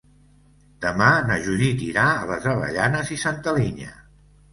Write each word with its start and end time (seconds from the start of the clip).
Demà 0.85 1.09
na 1.27 1.35
Judit 1.47 1.83
irà 1.87 2.05
a 2.13 2.23
les 2.31 2.47
Avellanes 2.55 3.13
i 3.17 3.19
Santa 3.25 3.55
Linya. 3.59 3.93